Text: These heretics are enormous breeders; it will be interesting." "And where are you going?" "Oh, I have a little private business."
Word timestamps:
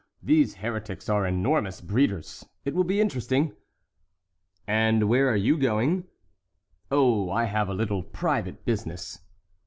These 0.23 0.55
heretics 0.55 1.09
are 1.09 1.27
enormous 1.27 1.79
breeders; 1.79 2.43
it 2.65 2.73
will 2.73 2.83
be 2.83 2.99
interesting." 2.99 3.55
"And 4.65 5.07
where 5.07 5.29
are 5.29 5.35
you 5.37 5.59
going?" 5.59 6.05
"Oh, 6.89 7.29
I 7.29 7.43
have 7.43 7.69
a 7.69 7.75
little 7.75 8.01
private 8.01 8.65
business." 8.65 9.19